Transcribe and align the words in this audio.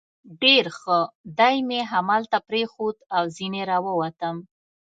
ډېر 0.41 0.65
ښه، 0.79 0.99
دی 1.39 1.55
مې 1.67 1.79
همدلته 1.91 2.37
پرېښود 2.47 2.97
او 3.15 3.23
ځنې 3.35 3.61
را 3.69 3.77
ووتم. 3.85 4.35